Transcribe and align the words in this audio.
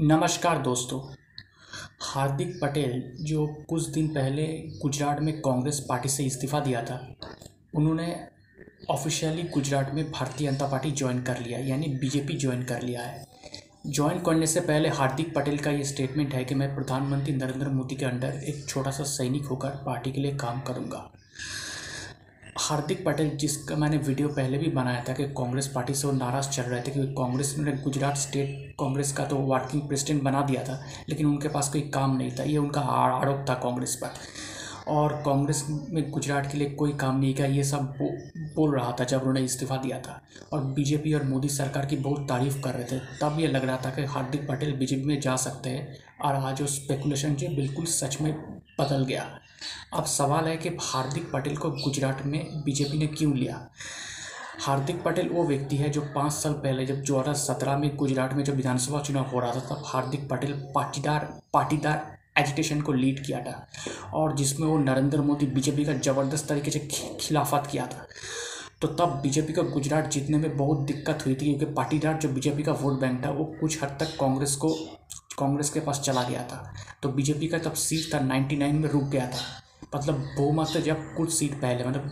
नमस्कार 0.00 0.58
दोस्तों। 0.58 1.00
हार्दिक 2.02 2.58
पटेल, 2.62 3.16
जो 3.20 3.46
कुछ 3.68 3.88
दिन 3.88 4.08
पहले 4.08 4.46
गुजरात 4.82 5.20
में 5.20 5.40
कांग्रेस 5.40 5.86
पार्टी 5.88 6.08
से 6.08 6.24
इस्तीफ़ा 6.24 6.60
दिया 6.60 6.82
था, 6.82 7.16
उन्होंने 7.74 8.14
ऑफिशियली 8.90 9.42
गुजरात 9.42 9.90
में 9.94 10.10
भारतीय 10.10 10.50
जनता 10.50 10.66
पार्टी 10.66 10.90
ज्वाइन 10.90 11.22
कर 11.22 11.40
लिया, 11.40 11.58
यानी 11.58 11.86
बीजेपी 11.86 12.36
ज्वाइन 12.36 12.62
कर 12.64 12.82
लिया 12.82 13.02
है। 13.02 13.26
ज्वाइन 13.86 14.18
करने 14.18 14.46
से 14.46 14.60
पहले 14.60 14.88
हार्दिक 14.88 15.34
पटेल 15.34 15.58
का 15.58 15.70
ये 15.70 15.84
स्टेटमेंट 15.84 16.34
है 16.34 16.44
कि 16.44 16.54
मैं 16.54 16.74
प्रधानमंत्री 16.74 17.34
नरेंद्र 17.34 17.68
मोदी 17.68 17.96
के 17.96 18.04
अंडर 18.04 18.40
एक 18.44 18.68
छोटा 18.68 18.90
सा 18.90 19.04
सैनिक 19.04 19.46
होकर 19.46 19.68
पार्टी 19.68 20.12
के 20.12 20.20
लिए 20.20 20.36
काम 20.36 20.60
करूँगा। 20.60 21.10
हार्दिक 22.60 23.04
पटेल 23.06 23.30
जिसका 23.36 23.76
मैंने 23.76 23.96
वीडियो 23.96 24.28
पहले 24.28 24.58
भी 24.58 24.70
बनाया 24.70 25.02
था 25.08 25.12
कि 25.12 25.24
कांग्रेस 25.32 25.66
पार्टी 25.66 25.94
से 25.94 26.06
वो 26.06 26.12
नाराज़ 26.12 26.48
चल 26.50 26.62
रहे 26.62 26.80
थे 26.80 26.90
क्योंकि 26.90 27.12
कांग्रेस 27.14 27.54
ने 27.58 27.72
गुजरात 27.82 28.16
स्टेट 28.16 28.74
कांग्रेस 28.80 29.12
का 29.12 29.24
तो 29.24 29.36
वर्किंग 29.36 29.82
प्रेसिडेंट 29.82 30.22
बना 30.22 30.40
दिया 30.42 30.62
था, 30.64 30.80
लेकिन 31.08 31.26
उनके 31.26 31.48
पास 31.48 31.68
कोई 31.68 31.80
काम 31.94 32.16
नहीं 32.16 32.30
था। 32.38 32.42
ये 32.42 32.58
उनका 32.58 32.80
आरोप 32.80 33.44
था 33.48 33.54
कांग्रेस 33.54 33.94
पर। 33.94 34.10
और 34.88 35.12
कांग्रेस 35.24 35.64
में 35.68 36.10
गुजरात 36.10 36.50
के 36.52 36.58
लिए 36.58 36.70
कोई 36.70 36.92
काम 36.94 37.18
नहीं 37.20 37.34
किया 37.34 37.46
ये 37.46 37.64
सब 37.64 37.82
बो, 37.98 38.08
बोल 38.54 38.74
रहा 38.76 38.92
था 39.00 39.04
जब 39.04 39.18
उन्होंने 39.18 39.40
इस्तीफ़ा 39.40 39.76
दिया 39.76 39.98
था। 40.00 40.20
और 40.52 40.64
बीजेपी 40.74 41.12
और 41.14 41.22
मोदी 41.24 41.48
सरकार 41.48 41.86
की 41.86 41.96
बहुत 41.98 42.28
तारीफ़ 42.28 42.60
कर 42.62 42.74
रहे 42.74 42.84
थे। 42.84 42.98
तब 43.20 43.36
ये 43.40 43.48
लग 43.48 43.64
रहा 43.64 43.76
था 43.76 43.90
कि 43.90 44.04
हार्दिक 44.06 44.48
पटेल 44.48 44.72
बीजेपी 44.76 45.04
में 45.04 45.20
जा 45.20 45.36
सकते 45.38 45.70
हैं 45.70 45.98
और 46.24 46.34
आज 46.36 46.60
वो 46.60 46.66
स्पेकुलेशन 46.68 47.34
जो 47.34 47.48
बिल्कुल 47.56 47.84
सच 47.86 48.20
में 48.20 48.32
बदल 48.80 49.04
गया। 49.04 49.28
अब 49.94 50.04
सवाल 50.06 50.44
है 50.44 50.56
कि 50.56 50.76
हार्दिक 50.82 51.30
पटेल 51.32 51.56
को 51.56 51.70
गुजरात 51.72 52.22
में 52.26 52.62
बीजेपी 52.64 52.98
ने 52.98 53.06
क्यों 53.08 53.36
लिया? 53.36 53.68
हार्दिक 54.60 55.02
पटेल 55.02 55.28
वो 55.28 55.44
व्यक्ति 55.46 55.76
है 55.76 55.88
जो 55.90 56.00
पाँच 56.14 56.32
साल 56.32 56.52
पहले 56.54 56.86
जब 56.86 57.02
दो 57.02 57.18
हज़ार 57.18 57.34
सत्रह 57.36 57.76
में 57.78 57.94
गुजरात 57.96 58.32
में 58.34 58.42
जब 58.44 58.56
विधानसभा 58.56 59.00
चुनाव 59.00 59.24
हो 59.24 59.40
रहा 59.40 59.52
था 59.52 59.60
तब 59.66 59.82
हार्दिक 59.86 60.28
पटेल 60.28 60.52
पाटीदार 60.74 61.28
पाटीदार 61.52 62.17
एजिटेशन 62.38 62.80
को 62.80 62.92
लीड 62.92 63.24
किया 63.26 63.40
था 63.40 64.10
और 64.14 64.34
जिसमें 64.36 64.66
वो 64.66 64.78
नरेंद्र 64.78 65.20
मोदी 65.20 65.46
बीजेपी 65.48 65.84
का 65.84 65.92
ज़बरदस्त 65.94 66.48
तरीके 66.48 66.70
से 66.70 66.78
खिलाफत 67.20 67.68
किया 67.70 67.86
था। 67.86 68.06
तो 68.82 68.88
तब 68.88 69.18
बीजेपी 69.22 69.52
का 69.52 69.62
गुजरात 69.64 70.10
जीतने 70.10 70.38
में 70.38 70.56
बहुत 70.56 70.80
दिक्कत 70.86 71.22
हुई 71.26 71.34
थी 71.34 71.44
क्योंकि 71.46 71.74
पाटीदार 71.74 72.18
जो 72.18 72.28
बीजेपी 72.28 72.62
का 72.62 72.72
वोट 72.74 73.00
बैंक 73.00 73.24
था, 73.24 73.30
वो 73.30 73.44
कुछ 73.60 73.82
हद 73.82 73.96
तक 74.00 74.16
कांग्रेस 74.20 74.54
को, 74.56 74.68
कांग्रेस 75.38 75.70
के 75.70 75.80
पास 75.80 76.00
चला 76.00 76.22
गया 76.22 76.42
था। 76.42 76.62
तो 77.02 77.08
बीजेपी 77.10 77.48
का 77.48 77.58
तब 77.58 77.72
सीट 77.76 78.12
था 78.14 78.20
नाइन्टी 78.20 78.56
नाइन 78.56 78.76
में 78.76 78.88
रुक 78.88 79.04
गया 79.04 79.26
था। 79.26 79.42
मतलब 79.94 80.14
बहुमत 80.38 80.76
जब 80.78 81.14
कुछ 81.16 81.32
सीट 81.32 81.60
पहले 81.60 81.84
मतलब 81.84 82.10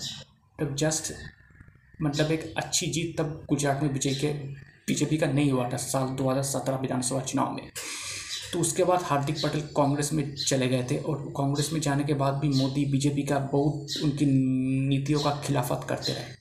तब 0.59 0.75
जस्ट 0.77 1.13
मतलब 2.01 2.31
एक 2.33 2.53
अच्छी 2.57 2.87
जीत 2.87 3.17
तब 3.19 3.45
गुजरात 3.49 3.83
में 3.83 3.93
बीजेपी 3.93 4.15
के, 4.17 4.33
बीजेपी 4.87 5.17
का 5.17 5.27
नहीं 5.27 5.51
हुआ 5.51 5.69
था, 5.69 5.77
साल 5.77 6.09
दो 6.09 6.29
हज़ार 6.31 6.43
सत्रह 6.45 6.77
विधानसभा 6.77 7.21
चुनाव 7.23 7.53
में। 7.53 7.71
तो 8.53 8.61
उसके 8.61 8.85
बाद 8.85 9.03
हार्दिक 9.03 9.37
पटेल 9.37 9.61
कांग्रेस 9.77 10.13
में 10.13 10.35
चले 10.37 10.69
गए 10.69 10.87
थे 10.91 10.97
और 10.99 11.33
कांग्रेस 11.37 11.71
में 11.73 11.81
जाने 11.81 12.05
के 12.05 12.15
बाद 12.15 12.35
भी 12.35 12.49
मोदी 12.49 12.85
बीजेपी 12.85 13.23
का 13.23 13.39
बहुत 13.53 14.03
उनकी 14.05 14.27
नीतियों 14.89 15.21
का 15.21 15.31
खिलाफत 15.45 15.87
करते 15.89 16.13
रहे। 16.13 16.35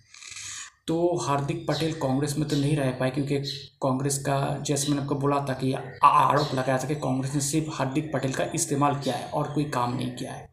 तो 0.88 1.18
हार्दिक 1.18 1.66
पटेल 1.68 1.94
कांग्रेस 1.94 2.38
में 2.38 2.48
तो 2.50 2.56
नहीं 2.56 2.76
रह 2.78 2.92
पाए 2.92 3.10
क्योंकि 3.10 3.38
कांग्रेस 3.82 4.18
का, 4.18 4.64
जैसे 4.66 4.90
मैंने 4.90 5.02
आपको 5.02 5.16
बोला 5.16 5.40
था 5.40 5.54
कि 5.54 5.74
आरोप 6.04 6.54
लगाया 6.56 6.78
था 6.78 6.88
कि 6.88 6.96
कांग्रेस 6.96 7.34
ने 7.36 7.42
सिर्फ़ 7.42 7.70
हार्दिक 7.74 8.12
पटेल 8.14 8.34
का 8.34 8.46
इस्तेमाल 8.56 9.00
किया 9.00 9.16
है 9.16 9.30
और 9.30 9.52
कोई 9.54 9.64
काम 9.64 9.96
नहीं 9.98 10.12
किया 10.12 10.32
है। 10.32 10.50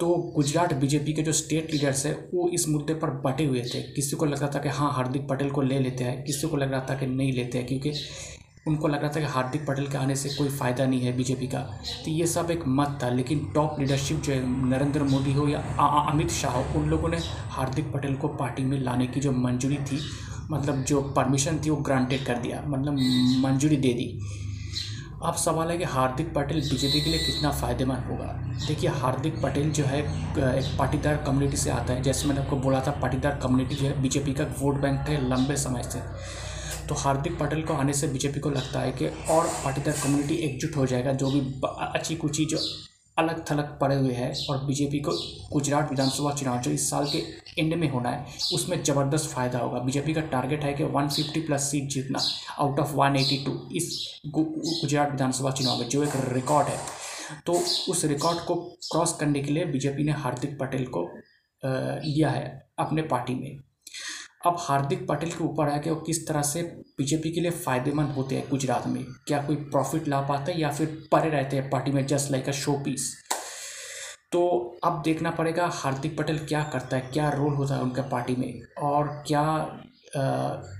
तो 0.00 0.14
गुजरात 0.36 0.72
बीजेपी 0.74 1.12
के 1.12 1.22
जो 1.22 1.32
स्टेट 1.32 1.72
लीडर्स 1.72 2.04
है, 2.06 2.12
वो 2.34 2.48
इस 2.48 2.68
मुद्दे 2.68 2.94
पर 2.94 3.10
बटे 3.22 3.44
हुए 3.44 3.62
थे। 3.64 3.82
किसी 3.92 4.16
को 4.16 4.24
लग 4.24 4.40
रहा 4.40 4.50
था 4.54 4.58
कि 4.58 4.68
हाँ 4.68 4.92
हार्दिक 4.92 5.28
पटेल 5.28 5.50
को 5.50 5.62
ले 5.62 5.78
लेते 5.78 6.04
हैं, 6.04 6.24
किसी 6.24 6.48
को 6.48 6.56
लग 6.56 6.72
रहा 6.72 6.86
था 6.90 6.94
कि 6.94 7.06
नहीं 7.06 7.32
लेते 7.32 7.58
हैं, 7.58 7.66
क्योंकि 7.66 7.92
उनको 8.66 8.88
लग 8.88 9.02
रहा 9.02 9.10
था 9.12 9.20
कि 9.20 9.26
हार्दिक 9.26 9.66
पटेल 9.66 9.86
के 9.86 9.98
आने 9.98 10.16
से 10.16 10.28
कोई 10.28 10.48
फ़ायदा 10.48 10.86
नहीं 10.86 11.00
है 11.00 11.16
बीजेपी 11.16 11.46
का। 11.46 11.60
तो 12.04 12.10
ये 12.10 12.26
सब 12.26 12.50
एक 12.50 12.62
मत 12.68 12.98
था, 13.02 13.08
लेकिन 13.10 13.44
टॉप 13.54 13.76
लीडरशिप 13.80 14.20
जो 14.20 14.32
है, 14.32 14.68
नरेंद्र 14.68 15.02
मोदी 15.04 15.32
हो 15.32 15.46
या 15.48 15.60
अमित 16.10 16.30
शाह 16.30 16.52
हो, 16.52 16.80
उन 16.80 16.88
लोगों 16.88 17.08
ने 17.08 17.18
हार्दिक 17.50 17.92
पटेल 17.92 18.16
को 18.16 18.28
पार्टी 18.28 18.64
में 18.64 18.78
लाने 18.80 19.06
की 19.06 19.20
जो 19.20 19.32
मंजूरी 19.34 19.76
थी 19.82 20.00
मतलब 20.50 20.82
जो 20.84 21.00
परमिशन 21.16 21.58
थी 21.64 21.70
वो 21.70 21.76
ग्रांटेड 21.76 22.24
कर 22.26 22.36
दिया 22.38 22.62
मतलब 22.66 22.98
मंजूरी 23.42 23.76
दे 23.76 23.92
दी। 23.92 24.06
अब 25.24 25.34
सवाल 25.34 25.70
है 25.70 25.76
कि 25.78 25.84
हार्दिक 25.84 26.32
पटेल 26.34 26.60
बीजेपी 26.60 27.00
के 27.00 27.10
लिए 27.10 27.18
कितना 27.18 27.50
फ़ायदेमंद 27.50 28.04
होगा? 28.04 28.26
देखिए, 28.66 28.90
हार्दिक 28.90 29.40
पटेल 29.42 29.70
जो 29.70 29.84
है 29.84 29.98
एक 30.00 30.76
पाटीदार 30.78 31.16
कम्युनिटी 31.26 31.56
से 31.56 31.70
आता 31.70 31.92
है। 31.92 32.02
जैसे 32.02 32.28
मैंने 32.28 32.40
आपको 32.40 32.56
बोला 32.56 32.80
था, 32.80 32.90
पाटीदार 33.02 33.38
कम्युनिटी 33.42 33.74
जो 33.74 33.86
है, 33.86 34.00
बीजेपी 34.02 34.32
का 34.34 34.44
वोट 34.60 34.80
बैंक 34.80 35.08
है 35.08 35.28
लंबे 35.28 35.56
समय 35.56 35.82
से। 35.82 36.02
तो 36.88 36.94
हार्दिक 36.94 37.38
पटेल 37.38 37.62
को 37.62 37.74
आने 37.74 37.92
से 37.92 38.06
बीजेपी 38.08 38.40
को 38.40 38.50
लगता 38.50 38.80
है 38.80 38.92
कि 38.92 39.06
और 39.30 39.46
पाटीदार 39.64 39.94
कम्युनिटी 40.04 40.34
एकजुट 40.44 40.76
हो 40.76 40.86
जाएगा, 40.86 41.12
जो 41.12 41.30
भी 41.30 41.40
अच्छी 41.94 42.16
कुछ 42.16 42.40
जो 42.42 42.58
अलग 43.16 43.44
थलग 43.50 43.78
पड़े 43.80 43.94
हुए 43.96 44.12
हैं 44.14 44.32
और 44.50 44.64
बीजेपी 44.66 44.98
को 45.00 45.12
गुजरात 45.52 45.90
विधानसभा 45.90 46.32
चुनाव 46.34 46.58
जो 46.62 46.70
इस 46.70 46.88
साल 46.90 47.06
के 47.12 47.18
एंड 47.60 47.74
में 47.74 47.88
होना 47.90 48.10
है, 48.10 48.26
उसमें 48.54 48.82
ज़बरदस्त 48.82 49.30
फ़ायदा 49.30 49.58
होगा। 49.58 49.78
बीजेपी 49.80 50.14
का 50.14 50.20
टारगेट 50.32 50.64
है 50.64 50.72
कि 50.74 50.84
150 50.86 51.40
प्लस 51.46 51.70
सीट 51.70 51.88
जीतना 51.90 52.20
आउट 52.58 52.80
ऑफ़ 52.80 52.94
182 52.96 53.56
इस 53.76 54.20
गुजरात 54.28 55.10
विधानसभा 55.10 55.50
चुनाव 55.50 55.78
में, 55.78 55.88
जो 55.88 56.02
एक 56.04 56.12
रिकॉर्ड 56.32 56.68
है। 56.68 56.78
तो 57.46 57.52
उस 57.88 58.04
रिकॉर्ड 58.06 58.38
को 58.40 58.54
क्रॉस 58.92 59.16
करने 59.20 59.42
के 59.42 59.52
लिए 59.52 59.64
बीजेपी 59.66 60.04
ने 60.04 60.12
हार्दिक 60.14 60.58
पटेल 60.60 60.86
को 60.88 61.08
लिया 61.62 62.30
है 62.30 62.46
अपने 62.78 63.02
पार्टी 63.04 63.34
में। 63.34 63.58
अब 64.48 64.56
हार्दिक 64.60 65.06
पटेल 65.08 65.30
के 65.30 65.44
ऊपर 65.44 65.68
है 65.68 65.78
कि 65.78 65.90
वो 65.90 65.96
किस 65.96 66.26
तरह 66.28 66.42
से 66.42 66.62
बीजेपी 66.98 67.30
के 67.32 67.40
लिए 67.40 67.50
फ़ायदेमंद 67.50 68.10
होते 68.10 68.36
हैं 68.36 68.48
गुजरात 68.50 68.86
में? 68.86 69.04
क्या 69.26 69.42
कोई 69.42 69.56
प्रॉफिट 69.56 70.08
ला 70.08 70.20
पाता 70.20 70.52
है 70.52 70.60
या 70.60 70.70
फिर 70.70 70.86
परे 71.12 71.30
रहते 71.30 71.56
हैं 71.56 71.70
पार्टी 71.70 71.92
में 71.92 72.06
just 72.06 72.30
like 72.30 72.48
a 72.48 72.52
show 72.52 72.72
piece 72.84 73.14
तो 74.32 74.40
अब 74.84 75.00
देखना 75.04 75.30
पड़ेगा 75.30 75.66
हार्दिक 75.72 76.18
पटेल 76.18 76.38
क्या 76.38 76.62
करता 76.72 76.96
है 76.96 77.10
क्या 77.12 77.28
रोल 77.30 77.54
होता 77.54 77.74
है 77.74 77.82
उनका 77.82 78.02
पार्टी 78.02 78.36
में 78.36 78.60
और 78.82 79.06
क्या 79.26 79.40
आ, 79.40 80.22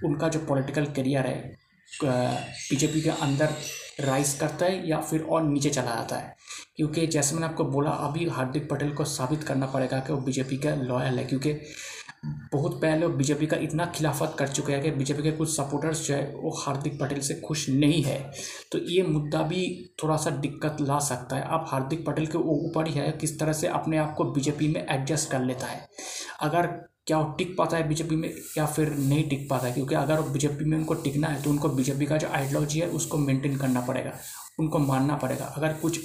उनका 0.04 0.28
जो 0.28 0.38
पॉलिटिकल 0.48 0.84
करियर 0.96 1.26
है 1.26 1.56
बीजेपी 2.04 3.00
के 3.00 3.10
अंदर 3.10 3.54
राइज 4.00 4.34
करता 4.40 4.66
है 4.66 4.88
या 4.88 5.00
फिर 5.00 5.22
और 5.22 5.42
नीचे 5.42 5.70
चला 5.70 5.94
जाता 5.94 6.16
है? 6.16 6.34
क्योंकि 6.76 7.06
जैसे 7.06 7.34
मैंने 7.34 7.46
आपको 7.46 7.64
बोला 7.64 7.90
अभी 7.90 8.28
हार्दिक 8.28 8.68
पटेल 8.70 8.92
को 8.94 9.04
साबित 9.04 9.42
करना 9.44 9.66
पड़ेगा 9.66 9.98
कि 9.98 10.12
वो 10.12 10.18
बीजेपी 10.20 10.56
का 10.56 10.74
लॉयल 10.74 11.18
है 11.18 11.24
क्योंकि 11.24 11.52
बहुत 12.52 12.80
पहले 12.82 13.06
वो 13.06 13.12
बीजेपी 13.12 13.46
का 13.46 13.56
इतना 13.56 13.84
खिलाफत 13.86 14.34
कर 14.38 14.48
चुके 14.48 14.72
हैं 14.72 14.82
कि 14.82 14.90
बीजेपी 14.90 15.22
के 15.22 15.30
कुछ 15.32 15.48
सपोर्टर्स 15.50 16.06
जो 16.06 16.14
है, 16.14 16.34
वो 16.34 16.50
हार्दिक 16.58 16.98
पटेल 17.00 17.20
से 17.20 17.34
खुश 17.40 17.68
नहीं 17.68 18.02
है। 18.02 18.18
तो 18.72 18.78
ये 18.86 19.02
मुद्दा 19.02 19.42
भी 19.42 19.64
थोड़ा 20.02 20.16
सा 20.16 20.30
दिक्कत 20.30 20.76
ला 20.80 20.98
सकता 21.00 21.36
है। 21.36 21.42
अब 21.48 21.64
हार्दिक 21.68 22.04
पटेल 22.06 22.26
के 22.26 22.38
ऊपर 22.38 22.88
ही 22.88 22.94
है, 22.94 23.10
किस 23.12 23.38
तरह 23.40 23.52
से 23.52 23.68
अपने 23.68 23.98
आप 23.98 24.14
को 24.14 24.24
बीजेपी 24.24 24.68
में 24.68 24.84
एडजस्ट 24.86 25.30
कर 25.30 25.44
लेता 25.44 25.66
है। 25.66 25.86
अगर 26.40 26.66
क्या 27.06 27.18
वो 27.18 27.32
टिक 27.32 27.56
पाता 27.58 27.76
है 27.76 27.88
बीजेपी 27.88 28.16
में, 28.16 28.28
या 28.58 28.66
फिर 28.66 28.88
नहीं 28.90 29.28
टिक 29.28 29.48
पाता 29.50 29.66
है, 29.66 29.72
क्योंकि 29.72 29.94
अगर 29.94 30.20
बीजेपी 30.22 30.64
में 30.64 30.76
उनको 30.78 30.94
टिकना 30.94 31.28
है 31.28 31.42
तो 31.42 31.50
उनको 31.50 31.68
बीजेपी 31.68 32.06
का 32.06 32.16
जो 32.16 32.28
आइडियोलॉजी 32.28 32.80
है, 32.80 32.88
उसको 32.90 33.18
मेंटेन 33.18 33.56
करना 33.56 33.80
पड़ेगा, 33.80 34.12
उनको 34.60 34.78
मानना 34.78 35.16
पड़ेगा। 35.16 35.44
अगर 35.46 35.72
कुछ 35.72 36.00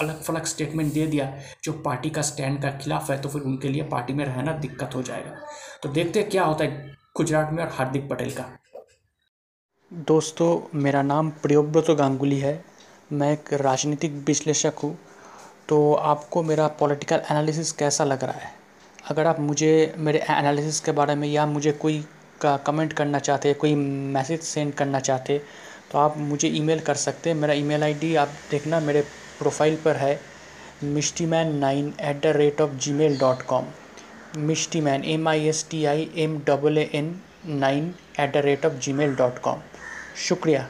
अलग 0.00 0.22
फलग 0.22 0.44
स्टेटमेंट 0.46 0.92
दे 0.92 1.06
दिया, 1.06 1.32
जो 1.64 1.72
पार्टी 1.74 2.10
का 2.10 2.22
स्टैंड 2.22 2.60
का 2.62 2.70
खिलाफ 2.78 3.10
है 3.10 3.20
तो 3.20 3.28
फिर 3.28 3.42
उनके 3.42 3.68
लिए 3.68 3.82
पार्टी 3.88 4.12
में 4.12 4.24
रहना 4.24 4.52
दिक्कत 4.58 4.94
हो 4.94 5.02
जाएगा। 5.02 5.36
तो 5.82 5.88
देखते 5.90 6.20
हैं 6.20 6.28
क्या 6.30 6.44
होता 6.44 6.64
है 6.64 6.96
गुजरात 7.16 7.52
में 7.52 7.62
और 7.64 7.70
हार्दिक 7.70 8.08
पटेल 8.10 8.30
का। 8.30 8.44
दोस्तों, 9.90 10.78
मेरा 10.78 11.02
नाम 11.02 11.30
प्रियोव्रत 11.42 11.90
गांगुली 11.90 12.38
है। 12.38 12.62
मैं 13.12 13.32
एक 13.32 13.52
राजनीतिक 13.54 14.12
विश्लेषक 14.26 14.78
हूँ। 14.82 14.96
तो 15.68 15.94
आपको 15.94 16.42
मेरा 16.42 16.66
पॉलिटिकल 16.78 17.22
एनालिसिस 17.30 17.72
कैसा 17.72 18.04
लग 18.04 18.24
रहा 18.24 18.38
है? 18.38 18.52
अगर 19.06 19.26
आप 19.26 19.40
मुझे, 19.40 19.94
मेरे 19.98 20.18
एनालिसिस 20.30 20.80
के 20.80 20.92
बारे 20.92 21.14
में 21.14 21.28
या 21.28 21.46
मुझे 21.46 21.72
कोई 21.74 22.04
का 22.40 22.56
कमेंट 22.56 22.92
करना 22.92 23.18
चाहते, 23.18 23.52
कोई 23.54 23.74
मैसेज 23.74 24.40
सेंड 24.42 24.72
करना 24.74 25.00
चाहते 25.00 25.40
तो 25.92 25.98
आप 25.98 26.16
मुझे 26.18 26.48
ईमेल 26.50 26.80
कर 26.80 26.94
सकते 26.96 27.30
हैं। 27.30 27.36
मेरा 27.36 27.54
ईमेल 27.54 27.82
आईडी 27.82 28.14
आप 28.16 28.28
देखना, 28.50 28.80
मेरे 28.80 29.04
प्रोफ़ाइल 29.44 29.76
पर 29.84 29.96
है 29.96 30.18
Mishti 30.84 31.26
man 31.26 31.54
nine 31.58 31.92
at 32.00 32.22
the 32.22 32.36
rate 32.36 32.60
of 32.60 32.76
G 32.76 32.92
mail 32.92 33.18
dot 33.18 33.42
com 33.48 33.66
Mishti 34.46 34.80
man 34.80 35.04
M 35.04 35.28
I 35.28 35.46
S 35.48 35.66
T 35.70 35.84
I 35.86 36.08
M 36.18 36.38
double 36.46 36.78
A 36.78 36.88
N 36.94 37.14
nine 37.46 37.94
at 38.20 38.32
the 38.32 38.44
rate 38.44 38.66
of 38.66 38.74
G 38.84 38.92
mail 38.92 39.14
dot 39.16 39.38
com 39.38 39.60
शुक्रिया। 40.28 40.66